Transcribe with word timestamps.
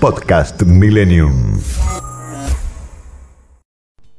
Podcast 0.00 0.62
Millennium. 0.62 1.60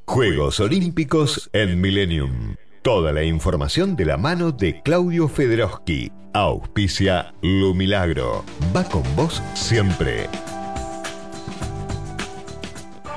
Juegos 0.05 0.60
Olímpicos 0.60 1.50
en 1.54 1.81
Millennium. 1.81 2.55
Toda 2.84 3.12
la 3.12 3.23
información 3.23 3.96
de 3.96 4.05
la 4.05 4.17
mano 4.17 4.52
de 4.52 4.83
Claudio 4.83 5.28
Federowski. 5.28 6.12
Auspicia 6.36 7.33
Lu 7.41 7.73
Milagro. 7.73 8.46
Va 8.75 8.83
con 8.83 9.02
vos 9.15 9.41
siempre. 9.55 10.29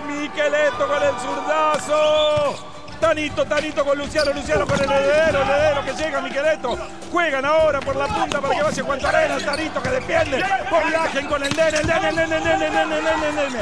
Miqueleto 0.09 0.87
con 0.89 1.03
el 1.03 1.15
zurdazo. 1.21 2.64
Tanito, 3.01 3.45
Tanito 3.45 3.85
con 3.85 3.99
Luciano, 3.99 4.33
Luciano 4.33 4.67
con 4.67 4.81
el 4.81 4.91
heredero, 4.91 5.43
el 5.43 5.49
heredero 5.49 5.85
que 5.85 5.93
llega, 5.93 6.21
Miqueleto. 6.21 6.79
Juegan 7.13 7.45
ahora 7.45 7.81
por 7.81 7.97
la 7.97 8.07
punta 8.07 8.41
para 8.41 8.55
que 8.55 8.63
vaya 8.63 8.83
Juan 8.83 9.07
Arena, 9.07 9.39
Tanito 9.39 9.83
que 9.83 9.91
defiende. 9.91 10.45
Por 10.71 10.91
Lagen 10.91 11.27
con 11.27 11.45
el 11.45 11.57
nene, 11.57 11.79
el 11.79 11.87
nene, 11.87 12.09
el 12.09 12.17
nene, 12.17 12.37
el 12.37 12.45
nene, 12.45 12.67
el 12.67 12.73
nene, 12.73 12.99
el 12.99 13.05
nene, 13.05 13.33
nene. 13.33 13.61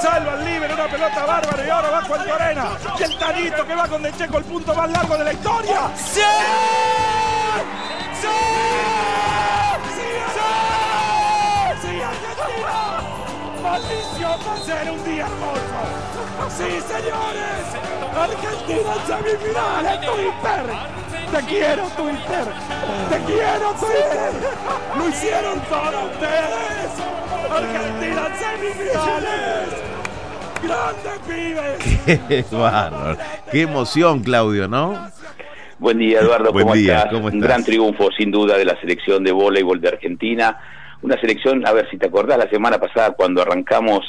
Salva 0.00 0.34
el 0.34 0.44
libre, 0.44 0.74
una 0.74 0.88
pelota 0.88 1.24
bárbara 1.26 1.66
y 1.66 1.70
ahora 1.70 1.90
va 1.90 2.02
Juan 2.02 2.30
Arena. 2.30 2.68
Y 2.98 3.02
el 3.02 3.18
Tanito 3.18 3.66
que 3.66 3.74
va 3.74 3.88
con 3.88 4.02
De 4.02 4.12
Checo, 4.16 4.38
el 4.38 4.44
punto 4.44 4.74
más 4.74 4.90
largo 4.90 5.16
de 5.16 5.24
la 5.24 5.32
historia. 5.32 5.90
¡Sí! 5.96 6.20
¡Sí! 8.20 8.91
¡Maldición 13.92 14.40
va 14.46 14.54
a 14.54 14.58
ser 14.58 14.90
un 14.90 15.04
día 15.04 15.26
hermoso! 15.26 16.48
¡Sí, 16.48 16.80
señores! 16.80 17.64
Argentina 18.16 18.92
en 18.94 19.06
semifinales, 19.06 20.00
Twitter. 20.00 20.62
Te 21.32 21.46
quiero, 21.46 21.82
Twitter. 21.96 22.46
Te 23.10 23.18
quiero, 23.32 23.72
Twitter. 23.80 24.32
Lo 24.98 25.08
hicieron 25.08 25.60
todos 25.68 26.04
ustedes. 26.12 26.90
Argentina 27.50 28.26
en 28.26 28.34
semifinales. 28.38 29.68
¡Grandes 30.62 31.18
pibes! 31.26 32.20
Qué 32.28 32.44
bárbaro. 32.56 33.18
Qué 33.50 33.62
emoción, 33.62 34.20
Claudio, 34.20 34.68
¿no? 34.68 35.10
Buen 35.78 35.98
día, 35.98 36.20
Eduardo. 36.20 36.52
Buen 36.52 36.64
¿Cómo, 36.66 36.76
día, 36.76 36.98
estás? 36.98 37.12
¿cómo 37.12 37.26
Un 37.26 37.34
estás? 37.34 37.42
gran 37.48 37.64
triunfo, 37.64 38.08
sin 38.16 38.30
duda, 38.30 38.56
de 38.56 38.64
la 38.64 38.78
selección 38.80 39.24
de 39.24 39.32
voleibol 39.32 39.80
de 39.80 39.88
Argentina. 39.88 40.58
Una 41.02 41.20
selección, 41.20 41.66
a 41.66 41.72
ver 41.72 41.88
si 41.90 41.96
te 41.98 42.06
acordás, 42.06 42.38
la 42.38 42.48
semana 42.48 42.78
pasada 42.78 43.12
cuando 43.12 43.42
arrancamos 43.42 44.00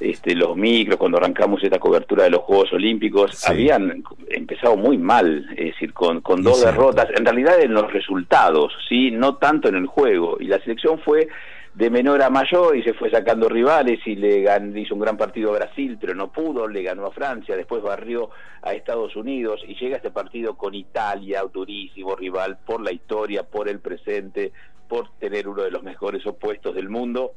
este, 0.00 0.34
los 0.34 0.56
micros, 0.56 0.98
cuando 0.98 1.18
arrancamos 1.18 1.62
esta 1.62 1.78
cobertura 1.78 2.24
de 2.24 2.30
los 2.30 2.40
Juegos 2.42 2.72
Olímpicos, 2.72 3.36
Sí. 3.38 3.50
habían 3.50 4.02
empezado 4.28 4.76
muy 4.76 4.98
mal, 4.98 5.46
es 5.56 5.66
decir, 5.74 5.92
con, 5.92 6.20
con 6.20 6.42
dos 6.42 6.62
derrotas, 6.64 7.08
en 7.16 7.24
realidad 7.24 7.60
en 7.60 7.72
los 7.72 7.92
resultados, 7.92 8.72
sí, 8.88 9.10
no 9.10 9.36
tanto 9.36 9.68
en 9.68 9.76
el 9.76 9.86
juego. 9.86 10.36
Y 10.40 10.46
la 10.46 10.58
selección 10.60 10.98
fue 11.00 11.28
de 11.74 11.88
menor 11.88 12.20
a 12.20 12.28
mayor 12.28 12.76
y 12.76 12.82
se 12.82 12.92
fue 12.92 13.10
sacando 13.10 13.48
rivales 13.48 13.98
y 14.06 14.14
le 14.16 14.44
hizo 14.76 14.94
un 14.94 15.00
gran 15.00 15.16
partido 15.16 15.50
a 15.50 15.58
Brasil, 15.58 15.96
pero 15.98 16.14
no 16.14 16.30
pudo, 16.30 16.68
le 16.68 16.82
ganó 16.82 17.06
a 17.06 17.12
Francia, 17.12 17.56
después 17.56 17.82
barrió 17.82 18.28
a 18.60 18.74
Estados 18.74 19.16
Unidos 19.16 19.62
y 19.66 19.74
llega 19.76 19.96
este 19.96 20.10
partido 20.10 20.54
con 20.56 20.74
Italia, 20.74 21.42
durísimo 21.50 22.14
rival 22.14 22.58
por 22.66 22.82
la 22.82 22.92
historia, 22.92 23.44
por 23.44 23.68
el 23.70 23.78
presente, 23.80 24.52
por 24.92 25.08
tener 25.18 25.48
uno 25.48 25.62
de 25.62 25.70
los 25.70 25.82
mejores 25.82 26.26
opuestos 26.26 26.74
del 26.74 26.90
mundo. 26.90 27.32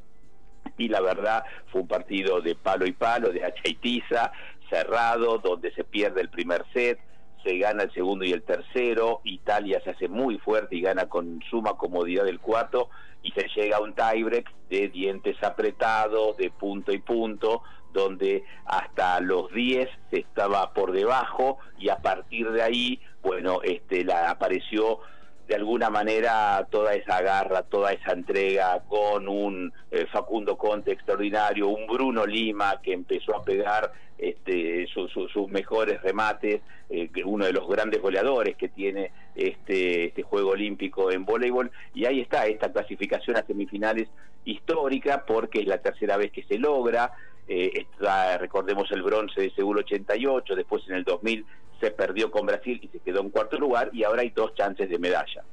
Y 0.78 0.90
la 0.90 1.00
verdad 1.00 1.46
fue 1.72 1.84
un 1.84 1.88
partido 1.88 2.42
de 2.42 2.54
palo 2.54 2.86
y 2.86 2.92
palo, 2.92 3.30
de 3.30 3.46
hacha 3.46 3.62
y 3.64 3.76
tiza, 3.76 4.34
cerrado, 4.70 5.38
donde 5.38 5.74
se 5.74 5.86
pierde 5.86 6.20
el 6.20 6.28
primer 6.28 6.66
set, 6.74 7.00
se 7.46 7.58
gana 7.58 7.84
el 7.84 7.94
segundo 7.94 8.26
y 8.26 8.34
el 8.34 8.44
tercero, 8.44 9.22
Italia 9.24 9.80
se 9.86 9.92
hace 9.92 10.10
muy 10.10 10.38
fuerte 10.38 10.76
y 10.76 10.82
gana 10.82 11.08
con 11.08 11.42
suma 11.50 11.78
comodidad 11.78 12.28
el 12.28 12.42
cuarto, 12.42 12.90
y 13.24 13.32
se 13.32 13.48
llega 13.56 13.78
a 13.78 13.82
un 13.82 13.94
tiebreak 13.94 14.52
de 14.70 14.90
dientes 14.90 15.42
apretados, 15.42 16.36
de 16.36 16.50
punto 16.50 16.92
y 16.92 16.98
punto, 16.98 17.64
donde 17.94 18.44
hasta 18.66 19.22
los 19.22 19.50
10 19.54 19.88
se 20.12 20.20
estaba 20.20 20.74
por 20.74 20.92
debajo. 20.92 21.60
Y 21.80 21.88
a 21.88 22.00
partir 22.00 22.52
de 22.52 22.62
ahí, 22.62 23.00
bueno, 23.22 23.62
este 23.64 24.04
la 24.04 24.30
apareció 24.30 25.00
de 25.48 25.56
alguna 25.56 25.90
manera 25.90 26.66
toda 26.70 26.96
esa 26.96 27.22
garra, 27.22 27.64
toda 27.64 27.94
esa 27.94 28.14
entrega 28.14 28.82
con 28.88 29.28
un 29.28 29.72
eh, 29.92 30.06
Facundo 30.12 30.58
Conte 30.58 30.92
extraordinario, 30.92 31.68
un 31.68 31.86
Bruno 31.86 32.26
Lima 32.26 32.82
que 32.82 32.94
empezó 32.94 33.36
a 33.36 33.44
pegar 33.44 33.92
este, 34.18 34.88
su- 34.88 35.08
su- 35.10 35.28
sus 35.30 35.50
mejores 35.50 36.02
remates, 36.02 36.62
eh, 36.90 37.10
uno 37.26 37.46
de 37.46 37.54
los 37.54 37.68
grandes 37.68 38.02
goleadores 38.02 38.56
que 38.56 38.70
tiene 38.70 39.12
este, 39.36 40.06
este 40.06 40.24
Juego 40.24 40.52
Olímpico 40.52 41.12
en 41.12 41.26
voleibol, 41.26 41.72
y 41.94 42.06
ahí 42.06 42.22
está 42.22 42.46
esta 42.48 42.72
clasificación 42.72 43.36
a 43.38 43.46
semifinales 43.46 44.08
histórica 44.46 45.26
porque 45.26 45.62
es 45.62 45.68
la 45.68 45.80
tercera 45.80 46.18
vez 46.18 46.32
que 46.32 46.44
se 46.44 46.58
logra, 46.60 47.12
eh, 47.48 47.86
recordemos 48.40 48.92
el 48.92 49.04
bronce 49.04 49.42
de 49.42 49.52
Seúl 49.52 49.80
88, 49.80 50.56
después 50.56 50.84
en 50.88 50.96
el 50.96 51.04
2000 51.04 51.46
se 51.82 51.92
perdió 51.92 52.32
con 52.32 52.46
Brasil 52.46 52.80
y 52.82 52.88
se 52.88 53.00
quedó 53.00 53.22
en 53.22 53.30
cuarto 53.30 53.58
lugar 53.60 53.90
y 53.92 54.04
ahora 54.04 54.22
hay 54.22 54.30
dos 54.30 54.54
chances 54.56 54.90
de 54.90 54.98
medalla. 54.98 55.44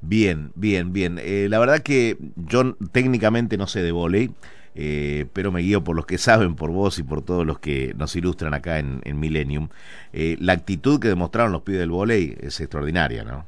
Bien, 0.00 0.50
bien, 0.54 0.92
bien. 0.92 1.18
Eh, 1.22 1.46
la 1.48 1.58
verdad 1.58 1.80
que 1.80 2.16
yo 2.36 2.74
técnicamente 2.92 3.56
no 3.56 3.66
sé 3.66 3.82
de 3.82 3.92
volei, 3.92 4.30
eh, 4.74 5.26
pero 5.32 5.52
me 5.52 5.60
guío 5.60 5.84
por 5.84 5.96
los 5.96 6.06
que 6.06 6.18
saben, 6.18 6.54
por 6.54 6.70
vos 6.70 6.98
y 6.98 7.02
por 7.02 7.22
todos 7.22 7.46
los 7.46 7.58
que 7.58 7.94
nos 7.96 8.14
ilustran 8.16 8.54
acá 8.54 8.78
en, 8.78 9.00
en 9.04 9.20
Millennium. 9.20 9.68
Eh, 10.12 10.36
la 10.40 10.52
actitud 10.52 11.00
que 11.00 11.08
demostraron 11.08 11.52
los 11.52 11.62
pibes 11.62 11.80
del 11.80 11.90
volei 11.90 12.36
es 12.40 12.60
extraordinaria, 12.60 13.24
¿no? 13.24 13.46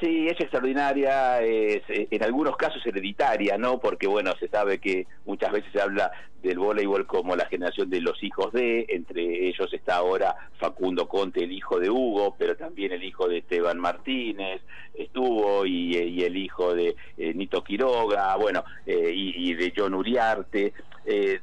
Sí, 0.00 0.28
es 0.28 0.38
extraordinaria, 0.40 1.40
es, 1.40 1.82
eh, 1.88 2.06
en 2.10 2.22
algunos 2.22 2.56
casos 2.56 2.84
hereditaria, 2.86 3.58
¿no? 3.58 3.80
Porque, 3.80 4.06
bueno, 4.06 4.32
se 4.38 4.48
sabe 4.48 4.78
que 4.78 5.08
muchas 5.26 5.50
veces 5.50 5.72
se 5.72 5.80
habla 5.80 6.12
del 6.42 6.58
voleibol 6.60 7.04
como 7.06 7.34
la 7.34 7.46
generación 7.46 7.90
de 7.90 8.00
los 8.00 8.22
hijos 8.22 8.52
de, 8.52 8.86
entre 8.90 9.48
ellos 9.48 9.72
está 9.72 9.96
ahora 9.96 10.36
Facundo 10.58 11.08
Conte, 11.08 11.42
el 11.42 11.50
hijo 11.50 11.80
de 11.80 11.90
Hugo, 11.90 12.36
pero 12.38 12.56
también 12.56 12.92
el 12.92 13.02
hijo 13.02 13.26
de 13.26 13.38
Esteban 13.38 13.80
Martínez, 13.80 14.62
estuvo, 14.94 15.66
y, 15.66 15.96
eh, 15.96 16.26
el 16.26 16.36
hijo 16.36 16.74
de 16.74 16.94
eh, 17.16 17.34
Nito 17.34 17.64
Quiroga, 17.64 18.36
bueno, 18.36 18.64
eh, 18.86 19.12
y, 19.12 19.50
y 19.50 19.54
de 19.54 19.72
John 19.76 19.94
Uriarte. 19.94 20.72
Eh, 21.10 21.40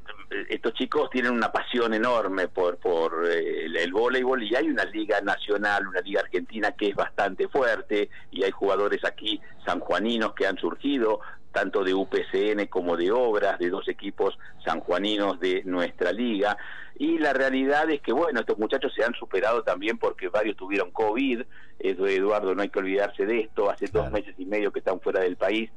estos 0.50 0.74
chicos 0.74 1.10
tienen 1.10 1.32
una 1.32 1.52
pasión 1.52 1.94
enorme 1.94 2.48
por, 2.48 2.78
por 2.78 3.26
eh, 3.30 3.66
el, 3.66 3.76
el 3.78 3.92
voleibol 3.92 4.42
y 4.44 4.56
hay 4.56 4.68
una 4.70 4.86
liga 4.86 5.22
nacional, 5.22 5.88
una 5.88 6.02
liga 6.02 6.22
argentina 6.22 6.72
que 6.72 6.90
es 6.90 6.96
bastante 6.96 7.48
fuerte 7.48 8.10
y 8.32 8.44
hay 8.44 8.52
jugadores 8.52 9.04
aquí 9.06 9.40
sanjuaninos 9.66 10.34
que 10.34 10.48
han 10.48 10.58
surgido, 10.58 11.20
tanto 11.52 11.84
de 11.84 11.94
UPCN 11.94 12.66
como 12.70 12.98
de 12.98 13.12
Obras, 13.12 13.58
de 13.60 13.70
dos 13.70 13.88
equipos 13.88 14.38
sanjuaninos 14.64 15.40
de 15.40 15.64
nuestra 15.66 16.12
liga. 16.12 16.58
Y 16.98 17.18
la 17.18 17.34
realidad 17.34 17.90
es 17.90 18.02
que, 18.02 18.12
bueno, 18.14 18.40
estos 18.42 18.58
muchachos 18.58 18.94
se 18.96 19.04
han 19.04 19.14
superado 19.14 19.64
también 19.64 19.98
porque 19.98 20.28
varios 20.30 20.56
tuvieron 20.58 20.92
COVID. 20.92 21.42
Edu- 21.80 22.10
Eduardo, 22.10 22.56
no 22.56 22.62
hay 22.62 22.70
que 22.70 22.80
olvidarse 22.80 23.26
de 23.26 23.40
esto. 23.42 23.70
Hace 23.70 23.88
Claro. 23.88 24.06
dos 24.06 24.14
meses 24.14 24.34
y 24.38 24.46
medio 24.46 24.72
que 24.72 24.80
están 24.80 25.00
fuera 25.02 25.22
del 25.22 25.36
país 25.38 25.70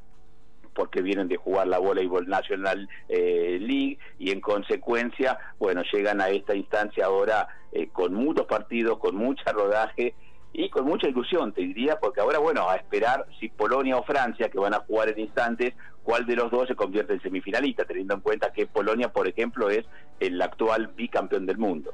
porque 0.73 1.01
vienen 1.01 1.27
de 1.27 1.37
jugar 1.37 1.67
la 1.67 1.79
Volleyball 1.79 2.27
National 2.27 2.87
eh, 3.07 3.57
League 3.59 3.99
y 4.17 4.31
en 4.31 4.41
consecuencia, 4.41 5.37
bueno, 5.59 5.83
llegan 5.91 6.21
a 6.21 6.29
esta 6.29 6.55
instancia 6.55 7.05
ahora 7.05 7.47
eh, 7.71 7.89
con 7.91 8.13
muchos 8.13 8.45
partidos, 8.45 8.99
con 8.99 9.15
mucha 9.15 9.51
rodaje 9.51 10.15
y 10.53 10.69
con 10.69 10.85
mucha 10.85 11.07
ilusión, 11.07 11.53
te 11.53 11.61
diría, 11.61 11.99
porque 11.99 12.21
ahora, 12.21 12.39
bueno, 12.39 12.69
a 12.69 12.75
esperar 12.75 13.27
si 13.39 13.49
Polonia 13.49 13.97
o 13.97 14.03
Francia, 14.03 14.49
que 14.49 14.57
van 14.57 14.73
a 14.73 14.79
jugar 14.79 15.09
en 15.09 15.19
instantes, 15.19 15.73
cuál 16.03 16.25
de 16.25 16.35
los 16.35 16.49
dos 16.49 16.67
se 16.67 16.75
convierte 16.75 17.13
en 17.13 17.21
semifinalista, 17.21 17.85
teniendo 17.85 18.15
en 18.15 18.21
cuenta 18.21 18.51
que 18.51 18.65
Polonia, 18.65 19.13
por 19.13 19.27
ejemplo, 19.27 19.69
es 19.69 19.85
el 20.19 20.41
actual 20.41 20.87
bicampeón 20.95 21.45
del 21.45 21.57
mundo. 21.57 21.93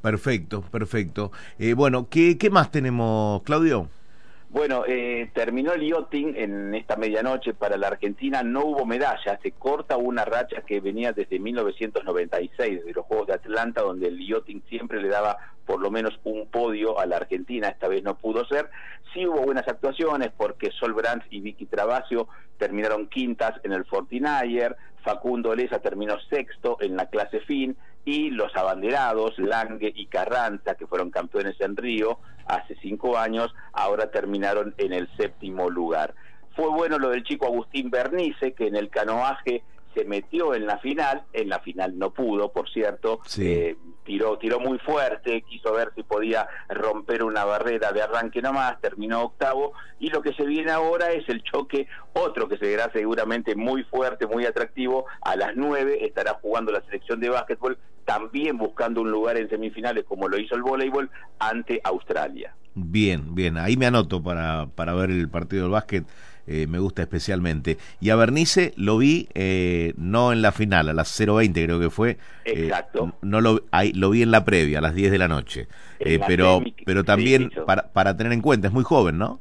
Perfecto, 0.00 0.62
perfecto. 0.62 1.32
Eh, 1.58 1.74
bueno, 1.74 2.08
¿qué, 2.08 2.38
¿qué 2.38 2.48
más 2.48 2.70
tenemos, 2.70 3.42
Claudio? 3.42 3.88
Bueno, 4.48 4.84
eh, 4.86 5.30
terminó 5.34 5.72
el 5.72 5.82
yachting 5.82 6.34
en 6.36 6.74
esta 6.74 6.96
medianoche. 6.96 7.52
Para 7.52 7.76
la 7.76 7.88
Argentina, 7.88 8.42
no 8.42 8.64
hubo 8.64 8.86
medalla, 8.86 9.38
se 9.42 9.52
corta 9.52 9.96
una 9.96 10.24
racha 10.24 10.62
que 10.62 10.80
venía 10.80 11.12
desde 11.12 11.38
1996, 11.38 12.84
de 12.84 12.92
los 12.92 13.04
Juegos 13.06 13.26
de 13.26 13.34
Atlanta, 13.34 13.82
donde 13.82 14.08
el 14.08 14.18
yachting 14.26 14.62
siempre 14.68 15.02
le 15.02 15.08
daba 15.08 15.36
por 15.66 15.80
lo 15.80 15.90
menos 15.90 16.18
un 16.22 16.46
podio 16.46 16.98
a 17.00 17.06
la 17.06 17.16
Argentina, 17.16 17.68
esta 17.68 17.88
vez 17.88 18.04
no 18.04 18.16
pudo 18.16 18.46
ser. 18.46 18.70
Sí 19.12 19.26
hubo 19.26 19.42
buenas 19.42 19.66
actuaciones 19.66 20.30
porque 20.36 20.70
Sol 20.70 20.94
Brandt 20.94 21.24
y 21.30 21.40
Vicky 21.40 21.66
Travasio 21.66 22.28
terminaron 22.56 23.08
quintas 23.08 23.54
en 23.64 23.72
el 23.72 23.84
Fortinayer, 23.84 24.76
Facundo 25.06 25.54
Leza 25.54 25.78
terminó 25.78 26.18
sexto 26.28 26.78
en 26.80 26.96
la 26.96 27.06
clase 27.06 27.38
fin 27.38 27.76
y 28.04 28.30
los 28.30 28.54
abanderados, 28.56 29.38
Lange 29.38 29.92
y 29.94 30.06
Carranza, 30.06 30.74
que 30.74 30.88
fueron 30.88 31.12
campeones 31.12 31.54
en 31.60 31.76
Río 31.76 32.18
hace 32.44 32.74
cinco 32.82 33.16
años, 33.16 33.54
ahora 33.72 34.10
terminaron 34.10 34.74
en 34.78 34.92
el 34.92 35.08
séptimo 35.16 35.70
lugar. 35.70 36.12
Fue 36.56 36.68
bueno 36.70 36.98
lo 36.98 37.10
del 37.10 37.22
chico 37.22 37.46
Agustín 37.46 37.88
Bernice, 37.88 38.52
que 38.54 38.66
en 38.66 38.74
el 38.74 38.90
canoaje 38.90 39.62
se 39.96 40.04
metió 40.04 40.54
en 40.54 40.66
la 40.66 40.78
final, 40.78 41.22
en 41.32 41.48
la 41.48 41.58
final 41.60 41.98
no 41.98 42.10
pudo, 42.12 42.52
por 42.52 42.68
cierto, 42.70 43.20
Sí. 43.24 43.46
eh, 43.50 43.76
tiró, 44.04 44.36
tiró 44.36 44.60
muy 44.60 44.78
fuerte, 44.78 45.42
quiso 45.48 45.72
ver 45.72 45.90
si 45.96 46.02
podía 46.02 46.46
romper 46.68 47.22
una 47.24 47.44
barrera 47.46 47.92
de 47.92 48.02
arranque 48.02 48.42
nomás, 48.42 48.78
terminó 48.82 49.22
octavo, 49.22 49.72
y 49.98 50.10
lo 50.10 50.20
que 50.20 50.34
se 50.34 50.44
viene 50.44 50.70
ahora 50.70 51.10
es 51.12 51.26
el 51.30 51.42
choque, 51.42 51.88
otro 52.12 52.46
que 52.46 52.58
se 52.58 52.66
verá 52.66 52.90
seguramente 52.92 53.56
muy 53.56 53.84
fuerte, 53.84 54.26
muy 54.26 54.44
atractivo, 54.44 55.06
a 55.22 55.34
las 55.34 55.56
nueve 55.56 56.04
estará 56.04 56.34
jugando 56.42 56.72
la 56.72 56.82
selección 56.82 57.18
de 57.20 57.30
básquetbol, 57.30 57.78
también 58.04 58.58
buscando 58.58 59.00
un 59.00 59.10
lugar 59.10 59.38
en 59.38 59.48
semifinales 59.48 60.04
como 60.04 60.28
lo 60.28 60.38
hizo 60.38 60.54
el 60.54 60.62
voleibol 60.62 61.10
ante 61.38 61.80
Australia. 61.82 62.54
Bien, 62.74 63.34
bien, 63.34 63.56
ahí 63.56 63.78
me 63.78 63.86
anoto 63.86 64.22
para, 64.22 64.66
para 64.74 64.92
ver 64.94 65.10
el 65.10 65.30
partido 65.30 65.62
del 65.62 65.72
básquet. 65.72 66.04
Eh, 66.46 66.66
me 66.68 66.78
gusta 66.78 67.02
especialmente. 67.02 67.78
Y 68.00 68.10
a 68.10 68.16
Bernice 68.16 68.72
lo 68.76 68.98
vi 68.98 69.28
eh, 69.34 69.94
no 69.96 70.32
en 70.32 70.42
la 70.42 70.52
final, 70.52 70.88
a 70.88 70.92
las 70.92 71.18
0.20 71.20 71.64
creo 71.64 71.80
que 71.80 71.90
fue. 71.90 72.18
Eh, 72.44 72.64
Exacto. 72.64 73.14
no 73.22 73.40
lo, 73.40 73.64
ahí, 73.70 73.92
lo 73.92 74.10
vi 74.10 74.22
en 74.22 74.30
la 74.30 74.44
previa, 74.44 74.78
a 74.78 74.82
las 74.82 74.94
10 74.94 75.10
de 75.10 75.18
la 75.18 75.28
noche. 75.28 75.68
pero, 76.26 76.62
pero 76.84 77.04
también 77.04 77.50
para, 77.66 77.92
para 77.92 78.16
tener 78.16 78.32
en 78.32 78.42
cuenta, 78.42 78.68
es 78.68 78.74
muy 78.74 78.84
joven, 78.84 79.18
¿no? 79.18 79.40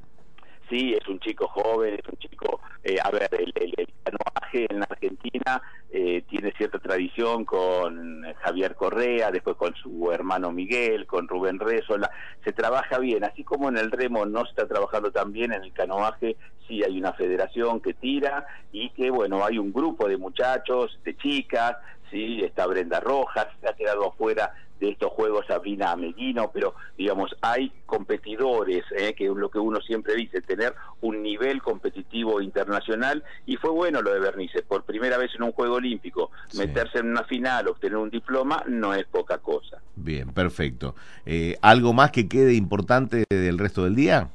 Sí, 0.70 0.96
es 1.00 1.08
un 1.08 1.20
chico 1.20 1.48
joven, 1.48 1.96
es 1.96 2.08
un 2.12 2.18
chico, 2.18 2.60
a 3.04 3.12
ver, 3.12 3.30
el, 3.32 3.54
el, 3.56 3.88
canoaje 4.04 4.66
en 4.70 4.80
la 4.80 4.88
Argentina 4.90 5.62
eh, 5.92 6.24
tiene 6.30 6.52
cierta 6.54 6.80
tradición 6.80 7.46
con 7.46 8.24
Javier 8.42 8.76
Correa, 8.76 9.32
después 9.32 9.58
con 9.58 9.76
su 9.76 10.12
hermano 10.12 10.52
Miguel, 10.52 11.06
con 11.06 11.28
Rubén 11.28 11.60
Rezola, 11.60 12.10
se 12.44 12.52
trabaja 12.52 13.00
bien, 13.00 13.24
así 13.24 13.44
como 13.44 13.70
en 13.70 13.78
el 13.78 13.92
remo 13.92 14.26
no 14.26 14.44
se 14.46 14.52
está 14.52 14.68
trabajando 14.68 15.12
tan 15.12 15.32
bien, 15.32 15.54
en 15.54 15.64
el 15.64 15.74
canoaje 15.74 16.36
sí 16.68 16.84
hay 16.84 16.98
una 16.98 17.14
federación 17.14 17.80
que 17.80 17.94
tira 17.94 18.46
y 18.72 18.90
que 18.92 19.10
bueno, 19.10 19.46
hay 19.46 19.58
un 19.58 19.72
grupo 19.72 20.08
de 20.08 20.18
muchachos, 20.18 21.00
de 21.04 21.16
chicas, 21.18 21.78
sí, 22.12 22.42
está 22.44 22.66
Brenda 22.68 23.00
Rojas, 23.00 23.48
se 23.62 23.70
ha 23.70 23.74
quedado 23.74 24.10
afuera 24.10 24.54
de 24.80 24.90
estos 24.90 25.12
juegos 25.12 25.46
Sabrina 25.48 25.92
Ameguino, 25.92 26.52
pero 26.52 26.76
digamos, 26.98 27.36
hay 27.42 27.72
competidores, 27.86 28.84
eh, 28.98 29.14
que 29.14 29.26
es 29.26 29.32
lo 29.32 29.50
que 29.50 29.60
uno 29.60 29.80
siempre 29.82 30.16
dice, 30.16 30.42
tener 30.42 30.74
un 31.02 31.24
nivel 31.24 31.62
competitivo 31.62 32.42
internacional, 32.42 33.24
y 33.46 33.56
fue 33.58 33.72
bueno 33.72 34.02
lo 34.02 34.14
de 34.14 34.20
Bernice, 34.20 34.64
por 34.64 34.84
primera 34.84 35.18
vez 35.18 35.32
en 35.36 35.44
un 35.44 35.52
juego 35.52 35.76
olímpico, 35.76 36.32
meterse 36.58 37.00
en 37.00 37.12
una 37.12 37.24
final, 37.24 37.68
obtener 37.68 37.98
un 37.98 38.10
diploma, 38.10 38.64
no 38.68 38.94
es 38.94 39.06
poca 39.06 39.38
cosa. 39.38 39.82
Bien, 39.96 40.34
perfecto. 40.34 40.96
Eh, 41.26 41.58
¿Algo 41.62 41.94
más 41.94 42.12
que 42.12 42.28
quede 42.28 42.54
importante 42.54 43.24
del 43.30 43.58
resto 43.58 43.84
del 43.84 43.96
día? 43.96 44.30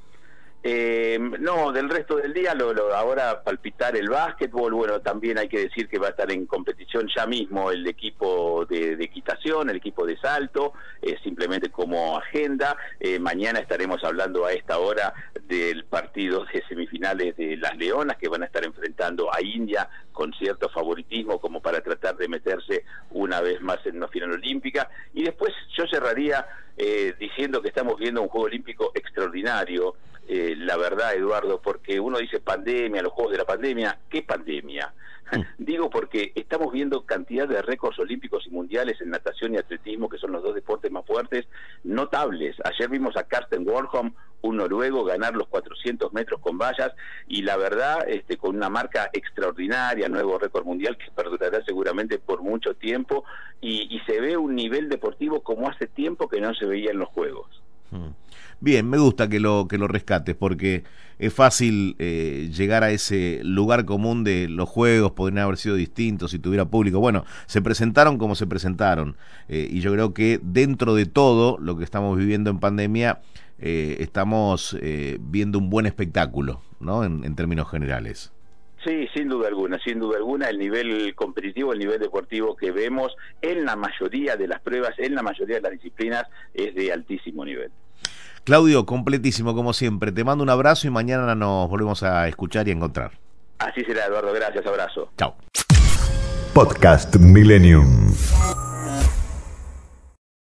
Eh, 0.62 1.19
no, 1.19 1.73
del 1.73 1.89
resto 1.89 2.17
del 2.17 2.35
día, 2.35 2.55
lo, 2.55 2.95
ahora 2.95 3.43
palpitar 3.43 3.97
el 3.97 4.11
básquetbol, 4.11 4.75
bueno, 4.75 5.01
también 5.01 5.39
hay 5.39 5.49
que 5.49 5.59
decir 5.61 5.89
que 5.89 5.99
va 5.99 6.09
a 6.09 6.11
estar 6.11 6.31
en 6.31 6.45
competición 6.45 7.09
ya 7.15 7.27
mismo 7.27 7.71
el 7.71 7.87
equipo 7.87 8.67
de, 8.67 8.93
equitación, 8.93 9.71
el 9.71 9.77
equipo 9.77 10.05
de 10.05 10.19
salto, 10.19 10.75
eh, 11.01 11.17
simplemente 11.23 11.71
como 11.71 12.19
agenda. 12.19 12.77
Eh, 12.99 13.19
mañana 13.19 13.59
estaremos 13.61 14.05
hablando 14.05 14.45
a 14.45 14.53
esta 14.53 14.79
hora 14.79 15.15
del 15.47 15.85
partido 15.87 16.45
de 16.45 16.62
semifinales 16.69 17.37
de 17.37 17.57
las 17.57 17.77
Leonas, 17.79 18.19
que 18.19 18.29
van 18.29 18.43
a 18.43 18.47
estar 18.47 18.62
enfrentando 18.62 19.35
a 19.35 19.41
India 19.41 19.89
con 20.12 20.35
cierto 20.35 20.69
favoritismo 20.69 21.41
como 21.41 21.62
para 21.62 21.81
tratar 21.81 22.17
de 22.17 22.29
meterse 22.29 22.85
una 23.12 23.41
vez 23.41 23.62
más 23.62 23.79
en 23.87 23.97
una 23.97 24.09
final 24.09 24.33
olímpica. 24.33 24.91
Y 25.15 25.25
después 25.25 25.55
yo 25.75 25.87
cerraría 25.87 26.47
eh, 26.77 27.15
diciendo 27.19 27.62
que 27.62 27.69
estamos 27.69 27.97
viendo 27.99 28.23
un 28.23 28.29
Juego 28.29 28.47
Olímpico 28.47 28.93
extraordinario 28.95 29.97
eh, 30.32 30.55
la 30.56 30.77
verdad, 30.77 31.17
Eduardo, 31.17 31.61
porque 31.61 31.99
uno 31.99 32.19
dice 32.19 32.38
pandemia, 32.38 33.03
los 33.03 33.12
juegos 33.12 33.32
de 33.32 33.38
la 33.38 33.44
pandemia, 33.44 33.99
¿qué 34.09 34.23
pandemia? 34.23 34.94
Mm. 35.32 35.41
Digo 35.59 35.91
porque 35.91 36.31
estamos 36.37 36.73
viendo 36.73 37.05
cantidad 37.05 37.49
de 37.49 37.61
récords 37.62 37.99
olímpicos 37.99 38.47
y 38.47 38.50
mundiales 38.50 39.00
en 39.00 39.11
natación 39.11 39.55
y 39.55 39.59
atletismo, 39.59 40.09
que 40.09 40.19
son 40.19 40.31
los 40.31 40.44
dos 40.44 40.55
deportes 40.55 40.93
más 40.93 41.05
fuertes, 41.05 41.49
notables. 41.82 42.55
Ayer 42.62 42.88
vimos 42.88 43.17
a 43.17 43.25
Karsten 43.25 43.69
Warholm, 43.69 44.15
un 44.43 44.59
noruego, 44.59 45.03
ganar 45.03 45.35
los 45.35 45.49
400 45.49 46.12
metros 46.12 46.41
con 46.41 46.59
vallas 46.59 46.93
y 47.26 47.43
la 47.43 47.56
verdad, 47.56 48.09
este, 48.09 48.37
con 48.37 48.55
una 48.55 48.69
marca 48.69 49.11
extraordinaria, 49.12 50.09
nuevo 50.09 50.38
récord 50.38 50.65
mundial 50.65 50.97
que 50.97 51.11
perdurará 51.11 51.65
seguramente 51.65 52.21
por 52.21 52.41
mucho 52.41 52.75
tiempo 52.75 53.25
y, 53.61 53.93
y 53.93 53.99
se 54.06 54.21
ve 54.21 54.37
un 54.37 54.55
nivel 54.55 54.88
deportivo 54.88 55.41
como 55.43 55.69
hace 55.69 55.88
tiempo 55.88 56.29
que 56.29 56.41
no 56.41 56.55
se 56.55 56.67
veía 56.67 56.93
en 56.93 57.00
los 57.00 57.09
Juegos. 57.09 57.60
Mm. 57.90 58.14
Bien, 58.60 58.88
me 58.88 58.98
gusta 58.98 59.28
que 59.28 59.40
lo, 59.40 59.66
que 59.69 59.78
lo 59.78 59.88
rescates 59.88 60.37
porque 60.37 60.84
es 61.19 61.32
fácil 61.32 61.96
eh, 61.98 62.50
llegar 62.52 62.82
a 62.84 62.90
ese 62.90 63.40
lugar 63.42 63.84
común 63.84 64.22
de 64.22 64.48
los 64.48 64.69
juegos, 64.69 65.12
podrían 65.12 65.44
haber 65.44 65.56
sido 65.56 65.76
distintos 65.76 66.31
si 66.31 66.38
tuviera 66.38 66.66
público. 66.66 67.00
Bueno, 67.00 67.25
se 67.46 67.62
presentaron 67.62 68.19
como 68.19 68.34
se 68.34 68.46
presentaron 68.46 69.16
eh, 69.48 69.66
y 69.70 69.81
yo 69.81 69.92
creo 69.92 70.12
que 70.12 70.40
dentro 70.42 70.94
de 70.94 71.06
todo 71.06 71.56
lo 71.58 71.78
que 71.78 71.84
estamos 71.84 72.19
viviendo 72.19 72.50
en 72.50 72.58
pandemia, 72.58 73.20
eh, 73.58 73.96
estamos 74.00 74.76
viendo 75.20 75.58
un 75.58 75.69
buen 75.69 75.84
espectáculo, 75.87 76.62
¿no? 76.81 77.04
En 77.04 77.34
términos 77.34 77.70
generales. 77.70 78.32
Sí, 78.84 79.06
sin 79.12 79.28
duda 79.28 79.48
alguna, 79.48 79.78
sin 79.78 79.98
duda 79.98 80.16
alguna, 80.16 80.48
el 80.48 80.58
nivel 80.58 81.14
competitivo, 81.14 81.75
el 81.75 81.78
nivel 81.78 82.00
deportivo 82.00 82.56
que 82.56 82.70
vemos 82.70 83.14
en 83.42 83.66
la 83.66 83.76
mayoría 83.76 84.37
de 84.37 84.48
las 84.48 84.60
pruebas, 84.62 84.98
en 84.98 85.14
la 85.14 85.22
mayoría 85.22 85.56
de 85.56 85.62
las 85.62 85.72
disciplinas, 85.72 86.25
es 86.54 86.75
de 86.75 86.90
altísimo 86.90 87.44
nivel. 87.44 87.70
Claudio, 88.50 88.85
completísimo 88.85 89.55
como 89.55 89.73
siempre. 89.73 90.11
Te 90.11 90.25
mando 90.25 90.43
un 90.43 90.50
abrazo 90.50 90.88
y 90.88 90.91
mañana 90.91 91.37
nos 91.37 91.70
volvemos 91.70 92.02
a 92.02 92.26
escuchar 92.26 92.67
y 92.67 92.73
a 92.73 92.75
encontrar. 92.75 93.12
Así 93.61 93.85
será, 93.85 94.06
Eduardo. 94.06 94.32
Gracias, 94.32 94.67
abrazo. 94.67 95.12
Chao. 95.17 95.37
Podcast 96.52 97.14
Millennium. 97.14 98.12